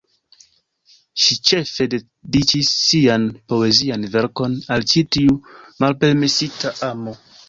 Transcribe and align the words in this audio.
Ŝi 1.23 1.35
ĉefe 1.49 1.85
dediĉis 1.91 2.71
sian 2.77 3.27
poezian 3.53 4.07
verkon 4.15 4.55
al 4.77 4.87
ĉi 4.93 5.05
tiu 5.17 5.37
malpermesita 5.85 6.73
amo. 6.89 7.15